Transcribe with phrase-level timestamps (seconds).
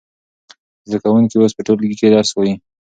[0.87, 2.53] زده کوونکي اوس په ټولګي کې درس وايي.